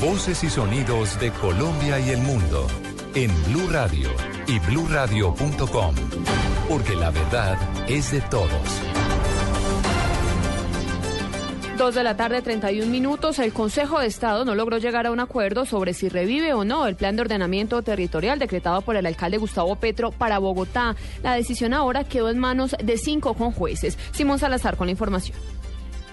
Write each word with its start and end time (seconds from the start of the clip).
Voces 0.00 0.44
y 0.44 0.50
sonidos 0.50 1.18
de 1.18 1.30
Colombia 1.30 1.98
y 1.98 2.10
el 2.10 2.18
mundo 2.18 2.66
en 3.14 3.30
Blue 3.44 3.68
Radio 3.70 4.10
y 4.46 4.58
BlueRadio.com, 4.58 5.94
porque 6.68 6.94
la 6.94 7.10
verdad 7.10 7.56
es 7.88 8.10
de 8.12 8.20
todos. 8.22 8.50
Dos 11.78 11.94
de 11.94 12.04
la 12.04 12.16
tarde, 12.16 12.42
31 12.42 12.90
minutos. 12.90 13.38
El 13.38 13.52
Consejo 13.52 13.98
de 13.98 14.06
Estado 14.06 14.44
no 14.44 14.54
logró 14.54 14.76
llegar 14.78 15.06
a 15.06 15.10
un 15.10 15.20
acuerdo 15.20 15.64
sobre 15.64 15.94
si 15.94 16.08
revive 16.08 16.52
o 16.52 16.64
no 16.64 16.86
el 16.86 16.96
plan 16.96 17.16
de 17.16 17.22
ordenamiento 17.22 17.82
territorial 17.82 18.38
decretado 18.38 18.82
por 18.82 18.96
el 18.96 19.06
alcalde 19.06 19.38
Gustavo 19.38 19.74
Petro 19.76 20.12
para 20.12 20.38
Bogotá. 20.38 20.96
La 21.22 21.34
decisión 21.34 21.72
ahora 21.72 22.04
quedó 22.04 22.28
en 22.28 22.38
manos 22.38 22.76
de 22.82 22.98
cinco 22.98 23.34
jueces. 23.34 23.98
Simón 24.12 24.38
Salazar 24.38 24.76
con 24.76 24.86
la 24.86 24.92
información. 24.92 25.36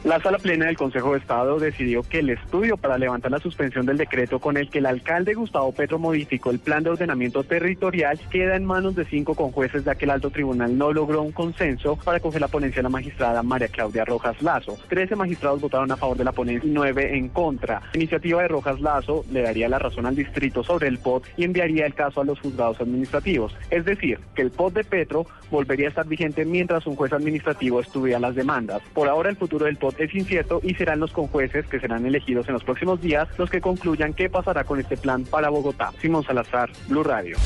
La 0.04 0.20
sala 0.20 0.40
plena 0.40 0.66
del 0.66 0.78
Consejo 0.78 1.12
de 1.12 1.20
Estado 1.20 1.60
decidió 1.60 2.02
que 2.02 2.20
el 2.20 2.32
estudio 2.32 2.76
para 2.76 2.98
levantar 2.98 3.30
la 3.30 3.38
suspensión 3.38 3.86
del 3.86 3.98
decreto 3.98 4.40
con 4.40 4.58
el 4.58 4.68
que 4.68 4.80
el 4.80 4.88
alcalde 4.88 5.36
Gustavo 5.36 5.72
Petro 5.73 6.00
modificó 6.00 6.50
el 6.50 6.58
plan 6.58 6.81
de 6.81 6.89
ordenamiento 6.89 7.44
territorial 7.44 8.20
queda 8.31 8.56
en 8.56 8.66
manos 8.66 8.95
de 8.95 9.06
cinco 9.06 9.36
conjueces, 9.36 9.86
ya 9.86 9.94
que 9.94 10.06
el 10.06 10.12
alto 10.12 10.31
tribunal 10.31 10.75
no 10.75 10.92
logró 10.92 11.22
un 11.22 11.31
consenso 11.31 11.98
para 11.98 12.20
coger 12.20 12.42
la 12.42 12.48
ponencia 12.48 12.80
de 12.80 12.84
la 12.84 12.90
magistrada 12.90 13.44
María 13.44 13.67
Claudia 13.67 14.03
Rojas 14.03 14.42
Lazo. 14.42 14.75
Trece 14.90 15.16
magistrados 15.16 15.62
votaron 15.62 15.92
a 15.92 15.98
favor 15.98 16.18
de 16.18 16.23
la 16.23 16.31
ponencia 16.31 16.68
y 16.68 16.73
nueve 16.73 17.16
en 17.16 17.30
contra. 17.30 17.84
La 17.94 18.00
iniciativa 18.00 18.42
de 18.42 18.47
Rojas 18.47 18.81
Lazo 18.81 19.23
le 19.31 19.44
daría 19.44 19.70
la 19.70 19.78
razón 19.78 20.08
al 20.08 20.16
distrito 20.16 20.64
sobre 20.64 20.88
el 20.88 20.97
POT 20.97 21.28
y 21.38 21.44
enviaría 21.44 21.86
el 21.86 21.94
caso 21.94 22.22
a 22.22 22.25
los 22.25 22.40
juzgados 22.40 22.81
administrativos. 22.81 23.56
Es 23.70 23.86
decir, 23.86 24.20
que 24.34 24.42
el 24.42 24.50
POT 24.50 24.73
de 24.73 24.84
Petro 24.84 25.28
volvería 25.52 25.86
a 25.86 25.90
estar 25.90 26.08
vigente 26.08 26.44
mientras 26.44 26.88
un 26.88 26.95
juez 26.95 27.14
administrativo 27.14 27.81
estudia 27.81 28.18
las 28.18 28.34
demandas. 28.34 28.81
Por 28.95 29.08
ahora 29.08 29.30
el 29.30 29.36
futuro 29.36 29.66
del 29.66 29.78
POT 29.78 29.91
es 29.97 30.14
incierto 30.14 30.59
y 30.64 30.73
serán 30.75 31.00
los 31.00 31.11
conjueces 31.11 31.66
que 31.67 31.80
serán 31.80 32.06
elegidos 32.06 32.47
en 32.47 32.53
los 32.53 32.64
próximos 32.64 33.02
días 33.02 33.28
los 33.38 33.50
que 33.50 33.61
concluyan 33.61 34.14
qué 34.14 34.30
pasará 34.30 34.64
con 34.64 34.80
este 34.80 34.97
plan 34.97 35.23
para 35.25 35.50
Bogotá. 35.50 35.92
Simón 36.02 36.23
Salazar, 36.23 36.70
Blue 36.88 37.03
Radio. 37.03 37.38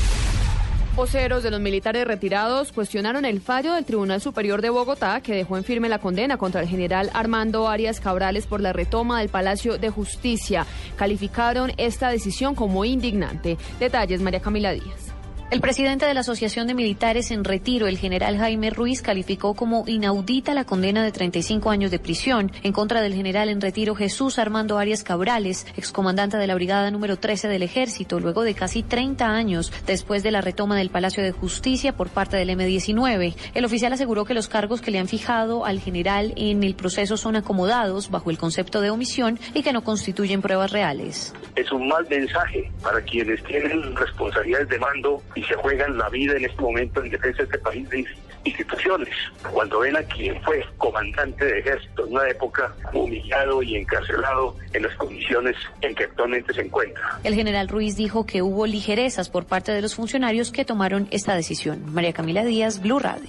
Voceros 0.96 1.42
de 1.42 1.50
los 1.50 1.60
militares 1.60 2.06
retirados 2.06 2.72
cuestionaron 2.72 3.26
el 3.26 3.42
fallo 3.42 3.74
del 3.74 3.84
Tribunal 3.84 4.22
Superior 4.22 4.62
de 4.62 4.70
Bogotá 4.70 5.20
que 5.20 5.34
dejó 5.34 5.58
en 5.58 5.64
firme 5.64 5.90
la 5.90 5.98
condena 5.98 6.38
contra 6.38 6.62
el 6.62 6.68
general 6.68 7.10
Armando 7.12 7.68
Arias 7.68 8.00
Cabrales 8.00 8.46
por 8.46 8.62
la 8.62 8.72
retoma 8.72 9.18
del 9.18 9.28
Palacio 9.28 9.76
de 9.76 9.90
Justicia. 9.90 10.64
Calificaron 10.96 11.72
esta 11.76 12.08
decisión 12.08 12.54
como 12.54 12.86
indignante. 12.86 13.58
Detalles, 13.78 14.22
María 14.22 14.40
Camila 14.40 14.72
Díaz. 14.72 15.15
El 15.48 15.60
presidente 15.60 16.06
de 16.06 16.12
la 16.12 16.20
Asociación 16.20 16.66
de 16.66 16.74
Militares 16.74 17.30
en 17.30 17.44
Retiro, 17.44 17.86
el 17.86 17.98
general 17.98 18.36
Jaime 18.36 18.70
Ruiz, 18.70 19.00
calificó 19.00 19.54
como 19.54 19.84
inaudita 19.86 20.54
la 20.54 20.64
condena 20.64 21.04
de 21.04 21.12
35 21.12 21.70
años 21.70 21.92
de 21.92 22.00
prisión 22.00 22.50
en 22.64 22.72
contra 22.72 23.00
del 23.00 23.14
general 23.14 23.48
en 23.48 23.60
retiro 23.60 23.94
Jesús 23.94 24.40
Armando 24.40 24.76
Arias 24.76 25.04
Cabrales, 25.04 25.64
excomandante 25.76 26.36
de 26.36 26.48
la 26.48 26.56
Brigada 26.56 26.90
número 26.90 27.16
13 27.16 27.46
del 27.46 27.62
Ejército, 27.62 28.18
luego 28.18 28.42
de 28.42 28.54
casi 28.54 28.82
30 28.82 29.24
años 29.24 29.72
después 29.86 30.24
de 30.24 30.32
la 30.32 30.40
retoma 30.40 30.76
del 30.76 30.90
Palacio 30.90 31.22
de 31.22 31.30
Justicia 31.30 31.96
por 31.96 32.08
parte 32.08 32.36
del 32.36 32.50
M-19. 32.50 33.36
El 33.54 33.64
oficial 33.64 33.92
aseguró 33.92 34.24
que 34.24 34.34
los 34.34 34.48
cargos 34.48 34.80
que 34.80 34.90
le 34.90 34.98
han 34.98 35.06
fijado 35.06 35.64
al 35.64 35.78
general 35.78 36.32
en 36.34 36.64
el 36.64 36.74
proceso 36.74 37.16
son 37.16 37.36
acomodados 37.36 38.10
bajo 38.10 38.30
el 38.30 38.38
concepto 38.38 38.80
de 38.80 38.90
omisión 38.90 39.38
y 39.54 39.62
que 39.62 39.72
no 39.72 39.84
constituyen 39.84 40.42
pruebas 40.42 40.72
reales. 40.72 41.32
Es 41.54 41.70
un 41.70 41.86
mal 41.86 42.04
mensaje 42.10 42.68
para 42.82 43.00
quienes 43.02 43.42
tienen 43.44 43.94
responsabilidades 43.94 44.68
de 44.70 44.78
mando 44.80 45.22
y 45.36 45.42
se 45.44 45.54
juegan 45.54 45.96
la 45.96 46.08
vida 46.08 46.36
en 46.36 46.46
este 46.46 46.60
momento 46.60 47.04
en 47.04 47.10
defensa 47.10 47.38
de 47.38 47.44
este 47.44 47.58
país 47.58 47.88
de 47.90 48.04
instituciones. 48.44 49.08
Cuando 49.52 49.80
ven 49.80 49.96
a 49.96 50.02
quien 50.02 50.40
fue 50.42 50.64
comandante 50.78 51.44
de 51.44 51.58
ejército 51.58 52.06
en 52.06 52.12
una 52.12 52.28
época 52.28 52.74
humillado 52.92 53.62
y 53.62 53.76
encarcelado 53.76 54.56
en 54.72 54.82
las 54.82 54.96
condiciones 54.96 55.56
en 55.82 55.94
que 55.94 56.04
actualmente 56.04 56.54
se 56.54 56.62
encuentra. 56.62 57.20
El 57.22 57.34
general 57.34 57.68
Ruiz 57.68 57.96
dijo 57.96 58.24
que 58.24 58.42
hubo 58.42 58.66
ligerezas 58.66 59.28
por 59.28 59.46
parte 59.46 59.72
de 59.72 59.82
los 59.82 59.94
funcionarios 59.94 60.50
que 60.50 60.64
tomaron 60.64 61.06
esta 61.10 61.34
decisión. 61.34 61.82
María 61.92 62.12
Camila 62.12 62.44
Díaz, 62.44 62.80
Blue 62.80 62.98
Radio. 62.98 63.28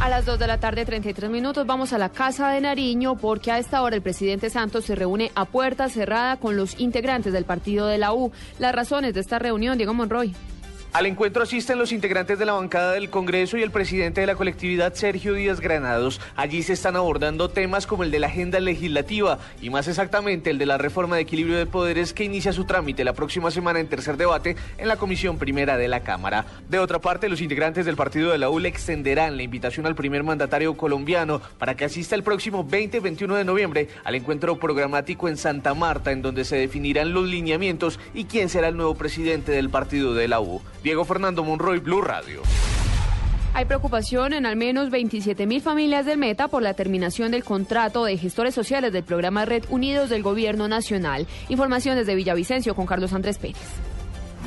A 0.00 0.08
las 0.08 0.26
2 0.26 0.36
de 0.38 0.46
la 0.48 0.58
tarde, 0.58 0.84
33 0.84 1.30
minutos, 1.30 1.64
vamos 1.64 1.92
a 1.92 1.98
la 1.98 2.08
Casa 2.08 2.50
de 2.50 2.60
Nariño 2.60 3.16
porque 3.16 3.52
a 3.52 3.58
esta 3.58 3.82
hora 3.82 3.94
el 3.94 4.02
presidente 4.02 4.50
Santos 4.50 4.84
se 4.84 4.96
reúne 4.96 5.30
a 5.36 5.44
puerta 5.44 5.88
cerrada 5.88 6.38
con 6.38 6.56
los 6.56 6.80
integrantes 6.80 7.32
del 7.32 7.44
partido 7.44 7.86
de 7.86 7.98
la 7.98 8.12
U. 8.12 8.32
Las 8.58 8.74
razones 8.74 9.14
de 9.14 9.20
esta 9.20 9.38
reunión, 9.38 9.78
Diego 9.78 9.94
Monroy. 9.94 10.34
Al 10.92 11.06
encuentro 11.06 11.42
asisten 11.42 11.78
los 11.78 11.90
integrantes 11.90 12.38
de 12.38 12.44
la 12.44 12.52
bancada 12.52 12.92
del 12.92 13.08
Congreso 13.08 13.56
y 13.56 13.62
el 13.62 13.70
presidente 13.70 14.20
de 14.20 14.26
la 14.26 14.34
colectividad, 14.34 14.92
Sergio 14.92 15.32
Díaz 15.32 15.58
Granados. 15.58 16.20
Allí 16.36 16.62
se 16.62 16.74
están 16.74 16.96
abordando 16.96 17.48
temas 17.48 17.86
como 17.86 18.02
el 18.02 18.10
de 18.10 18.18
la 18.18 18.26
agenda 18.26 18.60
legislativa 18.60 19.38
y 19.62 19.70
más 19.70 19.88
exactamente 19.88 20.50
el 20.50 20.58
de 20.58 20.66
la 20.66 20.76
reforma 20.76 21.16
de 21.16 21.22
equilibrio 21.22 21.56
de 21.56 21.64
poderes 21.64 22.12
que 22.12 22.24
inicia 22.24 22.52
su 22.52 22.66
trámite 22.66 23.04
la 23.04 23.14
próxima 23.14 23.50
semana 23.50 23.80
en 23.80 23.88
tercer 23.88 24.18
debate 24.18 24.54
en 24.76 24.86
la 24.86 24.96
Comisión 24.96 25.38
Primera 25.38 25.78
de 25.78 25.88
la 25.88 26.00
Cámara. 26.00 26.44
De 26.68 26.78
otra 26.78 26.98
parte, 26.98 27.30
los 27.30 27.40
integrantes 27.40 27.86
del 27.86 27.96
partido 27.96 28.30
de 28.30 28.36
la 28.36 28.50
UL 28.50 28.66
extenderán 28.66 29.38
la 29.38 29.44
invitación 29.44 29.86
al 29.86 29.94
primer 29.94 30.24
mandatario 30.24 30.76
colombiano 30.76 31.40
para 31.56 31.74
que 31.74 31.86
asista 31.86 32.16
el 32.16 32.22
próximo 32.22 32.68
20-21 32.68 33.34
de 33.34 33.44
noviembre 33.46 33.88
al 34.04 34.14
encuentro 34.14 34.58
programático 34.58 35.26
en 35.26 35.38
Santa 35.38 35.72
Marta, 35.72 36.12
en 36.12 36.20
donde 36.20 36.44
se 36.44 36.56
definirán 36.56 37.14
los 37.14 37.26
lineamientos 37.26 37.98
y 38.12 38.24
quién 38.24 38.50
será 38.50 38.68
el 38.68 38.76
nuevo 38.76 38.94
presidente 38.94 39.52
del 39.52 39.70
partido 39.70 40.12
de 40.12 40.28
la 40.28 40.42
U. 40.42 40.60
Diego 40.82 41.04
Fernando 41.04 41.44
Monroy, 41.44 41.78
Blue 41.78 42.02
Radio. 42.02 42.42
Hay 43.54 43.66
preocupación 43.66 44.32
en 44.32 44.46
al 44.46 44.56
menos 44.56 44.90
27 44.90 45.46
mil 45.46 45.60
familias 45.60 46.06
del 46.06 46.18
Meta 46.18 46.48
por 46.48 46.62
la 46.62 46.74
terminación 46.74 47.30
del 47.30 47.44
contrato 47.44 48.04
de 48.04 48.16
gestores 48.16 48.54
sociales 48.54 48.92
del 48.92 49.04
programa 49.04 49.44
Red 49.44 49.64
Unidos 49.68 50.08
del 50.08 50.22
Gobierno 50.22 50.68
Nacional. 50.68 51.26
Información 51.50 51.96
desde 51.96 52.14
Villavicencio 52.14 52.74
con 52.74 52.86
Carlos 52.86 53.12
Andrés 53.12 53.38
Pérez. 53.38 53.58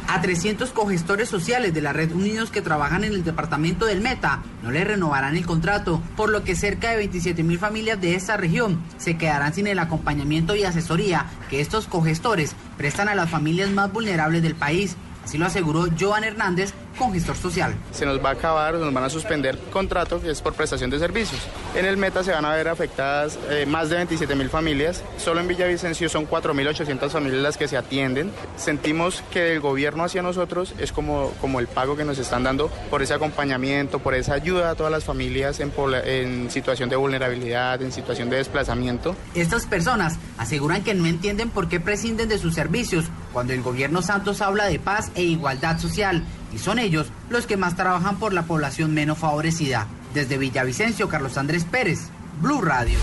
A 0.08 0.22
300 0.22 0.70
cogestores 0.72 1.30
sociales 1.30 1.74
de 1.74 1.82
la 1.82 1.92
Red 1.92 2.12
Unidos 2.12 2.52
que 2.52 2.62
trabajan 2.62 3.04
en 3.04 3.14
el 3.14 3.24
departamento 3.24 3.86
del 3.86 4.02
Meta 4.02 4.44
no 4.62 4.70
le 4.70 4.84
renovarán 4.84 5.36
el 5.36 5.48
contrato, 5.48 6.02
por 6.16 6.30
lo 6.30 6.44
que 6.44 6.56
cerca 6.56 6.92
de 6.92 6.98
27 6.98 7.42
mil 7.42 7.58
familias 7.58 8.00
de 8.00 8.14
esta 8.14 8.38
región 8.38 8.84
se 8.98 9.18
quedarán 9.18 9.54
sin 9.54 9.66
el 9.66 9.80
acompañamiento 9.80 10.56
y 10.56 10.64
asesoría 10.64 11.26
que 11.50 11.60
estos 11.60 11.88
cogestores 11.88 12.56
prestan 12.78 13.10
a 13.10 13.16
las 13.16 13.32
familias 13.32 13.72
más 13.72 13.92
vulnerables 13.92 14.44
del 14.44 14.54
país. 14.54 14.96
Así 15.26 15.40
lo 15.40 15.48
aseguró 15.48 15.88
Joan 16.00 16.24
Hernández, 16.24 16.76
con 16.98 17.14
gestor 17.14 17.36
social. 17.36 17.76
Se 17.92 18.06
nos 18.06 18.24
va 18.24 18.30
a 18.30 18.34
acabar, 18.34 18.76
nos 18.76 18.94
van 18.94 19.04
a 19.04 19.10
suspender 19.10 19.56
el 19.56 19.72
contrato 19.72 20.22
que 20.22 20.32
es 20.32 20.42
por 20.42 20.54
prestación 20.54 20.90
de 20.90 21.00
servicios. 21.00 21.42
En 21.76 21.86
el 21.86 21.98
Meta 21.98 22.24
se 22.24 22.32
van 22.32 22.46
a 22.46 22.54
ver 22.54 22.68
afectadas 22.68 23.38
eh, 23.50 23.66
más 23.66 23.90
de 23.90 23.98
27 23.98 24.36
mil 24.36 24.50
familias. 24.50 25.04
Solo 25.18 25.42
en 25.42 25.48
Villavicencio 25.48 26.10
son 26.10 26.28
4.800 26.28 27.10
familias 27.10 27.42
las 27.42 27.58
que 27.58 27.68
se 27.68 27.78
atienden. 27.78 28.32
Sentimos 28.56 29.24
que 29.32 29.54
el 29.54 29.60
gobierno 29.60 30.04
hacia 30.04 30.22
nosotros 30.22 30.74
es 30.78 30.92
como, 30.92 31.32
como 31.42 31.60
el 31.60 31.68
pago 31.68 31.96
que 31.96 32.06
nos 32.06 32.18
están 32.18 32.44
dando 32.44 32.70
por 32.90 33.02
ese 33.02 33.14
acompañamiento, 33.14 34.00
por 34.00 34.14
esa 34.14 34.34
ayuda 34.34 34.72
a 34.72 34.76
todas 34.76 34.92
las 34.92 35.04
familias 35.04 35.60
en, 35.60 35.72
en 36.06 36.52
situación 36.52 36.90
de 36.90 36.96
vulnerabilidad, 36.96 37.82
en 37.82 37.92
situación 37.92 38.30
de 38.30 38.38
desplazamiento. 38.38 39.16
Estas 39.34 39.66
personas 39.66 40.18
aseguran 40.38 40.84
que 40.84 40.94
no 40.94 41.06
entienden 41.06 41.50
por 41.50 41.68
qué 41.68 41.80
prescinden 41.80 42.30
de 42.30 42.38
sus 42.38 42.56
servicios 42.56 43.06
cuando 43.34 43.54
el 43.54 43.62
gobierno 43.62 44.02
Santos 44.02 44.42
habla 44.42 44.66
de 44.66 44.80
paz 44.80 45.12
e 45.16 45.24
igualdad 45.24 45.78
social 45.78 46.24
y 46.54 46.58
son 46.58 46.80
ellos 46.80 47.08
los 47.30 47.48
que 47.48 47.58
más 47.58 47.76
trabajan 47.76 48.18
por 48.18 48.34
la 48.34 48.44
población 48.44 48.94
menos 48.94 49.18
favorecida. 49.18 49.88
Desde 50.14 50.38
Villavicencio, 50.38 51.10
Carlos 51.10 51.38
Andrés 51.38 51.66
Pérez, 51.66 52.10
Blue 52.42 52.62
Radio. 52.62 52.98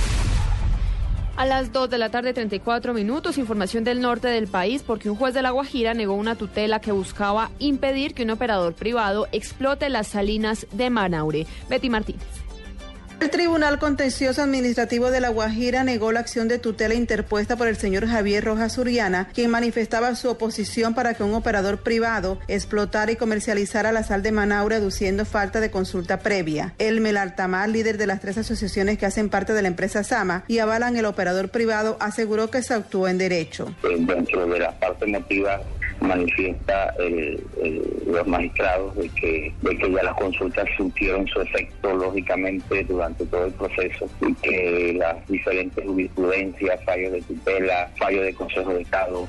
A 1.37 1.47
las 1.47 1.73
2 1.73 1.89
de 1.89 1.99
la 1.99 2.11
tarde, 2.11 2.35
34 2.35 2.93
minutos, 2.93 3.39
información 3.39 3.85
del 3.85 4.00
norte 4.00 4.29
del 4.29 4.49
país, 4.49 4.83
porque 4.87 5.09
un 5.09 5.17
juez 5.17 5.33
de 5.33 5.41
La 5.43 5.50
Guajira 5.50 5.94
negó 5.94 6.15
una 6.15 6.37
tutela 6.37 6.81
que 6.81 6.93
buscaba 6.93 7.50
impedir 7.59 8.15
que 8.15 8.25
un 8.25 8.31
operador 8.31 8.75
privado 8.75 9.27
explote 9.33 9.88
las 9.88 10.09
salinas 10.09 10.67
de 10.73 10.91
Manaure. 10.91 11.47
Betty 11.71 11.88
Martínez. 11.88 12.23
El 13.23 13.31
Tribunal 13.31 13.79
Contencioso 13.79 14.43
Administrativo 14.43 15.13
de 15.13 15.21
La 15.21 15.29
Guajira 15.29 15.85
negó 15.85 16.11
la 16.11 16.19
acción 16.19 16.49
de 16.49 16.59
tutela 16.59 16.95
interpuesta 16.95 17.55
por 17.55 17.69
el 17.69 17.77
señor 17.77 18.09
Javier 18.09 18.45
Rojas 18.45 18.77
Uriana, 18.79 19.29
quien 19.33 19.49
manifestaba 19.49 20.17
su 20.17 20.29
oposición 20.29 20.93
para 20.93 21.15
que 21.15 21.23
un 21.23 21.33
operador 21.33 21.85
privado 21.85 22.41
explotara 22.49 23.13
y 23.13 23.17
comercializara 23.17 23.93
la 23.93 24.03
sal 24.03 24.25
de 24.25 24.33
Manaure, 24.33 24.75
aduciendo 24.75 25.25
falta 25.25 25.61
de 25.61 25.71
consulta 25.71 26.19
previa. 26.19 26.75
El 26.79 27.01
Melaltamar, 27.01 27.69
líder 27.69 27.97
de 27.97 28.09
las 28.09 28.21
tres 28.21 28.39
asociaciones 28.39 28.99
que 28.99 29.07
hacen 29.07 29.29
parte 29.29 29.53
de 29.53 29.63
la 29.63 29.69
empresa 29.69 30.03
Sama 30.03 30.43
y 30.49 30.59
avalan 30.59 30.97
el 30.97 31.05
operador 31.05 31.51
privado, 31.51 31.99
aseguró 32.01 32.51
que 32.51 32.65
se 32.65 32.75
actuó 32.75 33.07
en 33.07 33.19
derecho. 33.19 33.73
Dentro 33.85 34.49
de 34.49 34.59
la 34.59 34.73
parte 34.81 35.07
motiva 35.07 35.61
manifiesta 36.02 36.94
los 38.06 38.26
magistrados 38.26 38.94
de 38.96 39.08
que, 39.10 39.54
de 39.62 39.76
que 39.76 39.90
ya 39.90 40.02
las 40.02 40.14
consultas 40.14 40.66
surtieron 40.76 41.26
su 41.28 41.40
efecto 41.40 41.94
lógicamente 41.94 42.84
durante 42.84 43.25
todo 43.26 43.46
el 43.46 43.52
proceso 43.52 44.08
y 44.20 44.34
que 44.34 44.94
las 44.99 45.26
diferentes 45.28 45.84
jurisprudencias, 45.84 46.84
fallos 46.84 47.12
de 47.12 47.22
tutela, 47.22 47.90
fallos 47.99 48.25
de 48.25 48.34
Consejo 48.34 48.75
de 48.75 48.82
Estado, 48.82 49.26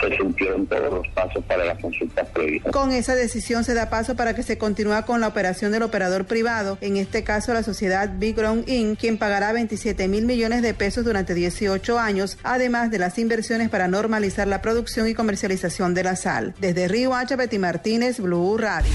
se 0.00 0.16
surtieron 0.16 0.66
todos 0.66 0.92
los 0.92 1.08
pasos 1.08 1.44
para 1.44 1.64
las 1.64 1.78
consultas 1.78 2.28
previas. 2.30 2.64
Con 2.72 2.92
esa 2.92 3.14
decisión 3.14 3.64
se 3.64 3.74
da 3.74 3.90
paso 3.90 4.16
para 4.16 4.34
que 4.34 4.42
se 4.42 4.58
continúe 4.58 5.04
con 5.06 5.20
la 5.20 5.28
operación 5.28 5.72
del 5.72 5.82
operador 5.82 6.26
privado, 6.26 6.78
en 6.80 6.96
este 6.96 7.24
caso 7.24 7.52
la 7.52 7.62
sociedad 7.62 8.10
Big 8.18 8.36
Ground 8.36 8.68
Inc., 8.68 8.98
quien 8.98 9.18
pagará 9.18 9.52
27 9.52 10.08
mil 10.08 10.26
millones 10.26 10.62
de 10.62 10.74
pesos 10.74 11.04
durante 11.04 11.34
18 11.34 11.98
años, 11.98 12.38
además 12.42 12.90
de 12.90 12.98
las 12.98 13.18
inversiones 13.18 13.68
para 13.68 13.88
normalizar 13.88 14.46
la 14.46 14.62
producción 14.62 15.08
y 15.08 15.14
comercialización 15.14 15.94
de 15.94 16.03
la 16.04 16.16
sal. 16.16 16.54
Desde 16.60 16.88
Río 16.88 17.14
H. 17.14 17.34
Betty 17.36 17.58
Martínez, 17.58 18.20
Blue 18.20 18.56
Radio. 18.56 18.92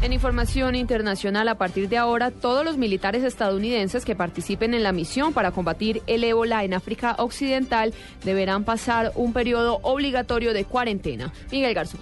En 0.00 0.12
información 0.12 0.76
internacional, 0.76 1.48
a 1.48 1.56
partir 1.56 1.88
de 1.88 1.98
ahora, 1.98 2.30
todos 2.30 2.64
los 2.64 2.76
militares 2.76 3.24
estadounidenses 3.24 4.04
que 4.04 4.14
participen 4.14 4.72
en 4.72 4.84
la 4.84 4.92
misión 4.92 5.32
para 5.32 5.50
combatir 5.50 6.02
el 6.06 6.22
ébola 6.22 6.62
en 6.62 6.72
África 6.72 7.16
Occidental 7.18 7.92
deberán 8.24 8.62
pasar 8.62 9.10
un 9.16 9.32
periodo 9.32 9.80
obligatorio 9.82 10.52
de 10.54 10.64
cuarentena. 10.64 11.32
Miguel 11.50 11.74
Garzón. 11.74 12.00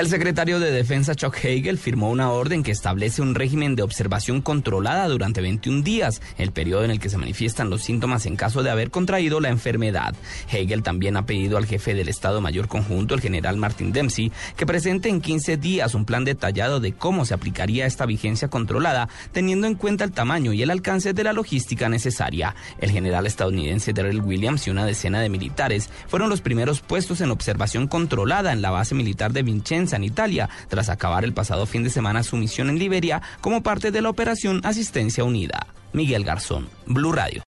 El 0.00 0.08
secretario 0.08 0.60
de 0.60 0.70
Defensa 0.70 1.14
Chuck 1.14 1.36
Hagel 1.36 1.76
firmó 1.76 2.08
una 2.08 2.30
orden 2.30 2.62
que 2.62 2.70
establece 2.70 3.20
un 3.20 3.34
régimen 3.34 3.76
de 3.76 3.82
observación 3.82 4.40
controlada 4.40 5.06
durante 5.08 5.42
21 5.42 5.82
días, 5.82 6.22
el 6.38 6.52
periodo 6.52 6.84
en 6.84 6.90
el 6.90 6.98
que 6.98 7.10
se 7.10 7.18
manifiestan 7.18 7.68
los 7.68 7.82
síntomas 7.82 8.24
en 8.24 8.34
caso 8.34 8.62
de 8.62 8.70
haber 8.70 8.90
contraído 8.90 9.40
la 9.40 9.50
enfermedad. 9.50 10.14
Hagel 10.48 10.82
también 10.82 11.18
ha 11.18 11.26
pedido 11.26 11.58
al 11.58 11.66
jefe 11.66 11.92
del 11.92 12.08
Estado 12.08 12.40
Mayor 12.40 12.66
Conjunto, 12.66 13.14
el 13.14 13.20
general 13.20 13.58
Martin 13.58 13.92
Dempsey, 13.92 14.32
que 14.56 14.64
presente 14.64 15.10
en 15.10 15.20
15 15.20 15.58
días 15.58 15.94
un 15.94 16.06
plan 16.06 16.24
detallado 16.24 16.80
de 16.80 16.94
cómo 16.94 17.26
se 17.26 17.34
aplicaría 17.34 17.84
esta 17.84 18.06
vigencia 18.06 18.48
controlada, 18.48 19.10
teniendo 19.32 19.66
en 19.66 19.74
cuenta 19.74 20.04
el 20.04 20.12
tamaño 20.12 20.54
y 20.54 20.62
el 20.62 20.70
alcance 20.70 21.12
de 21.12 21.24
la 21.24 21.34
logística 21.34 21.90
necesaria. 21.90 22.54
El 22.78 22.90
general 22.90 23.26
estadounidense 23.26 23.92
Darrell 23.92 24.22
Williams 24.22 24.66
y 24.66 24.70
una 24.70 24.86
decena 24.86 25.20
de 25.20 25.28
militares 25.28 25.90
fueron 26.06 26.30
los 26.30 26.40
primeros 26.40 26.80
puestos 26.80 27.20
en 27.20 27.30
observación 27.30 27.86
controlada 27.86 28.54
en 28.54 28.62
la 28.62 28.70
base 28.70 28.94
militar 28.94 29.34
de 29.34 29.42
Vincennes 29.42 29.89
en 29.96 30.04
Italia, 30.04 30.48
tras 30.68 30.88
acabar 30.88 31.24
el 31.24 31.32
pasado 31.32 31.66
fin 31.66 31.84
de 31.84 31.90
semana 31.90 32.22
su 32.22 32.36
misión 32.36 32.70
en 32.70 32.78
Liberia 32.78 33.22
como 33.40 33.62
parte 33.62 33.90
de 33.90 34.02
la 34.02 34.10
operación 34.10 34.60
Asistencia 34.64 35.24
Unida. 35.24 35.66
Miguel 35.92 36.24
Garzón, 36.24 36.68
Blue 36.86 37.12
Radio. 37.12 37.38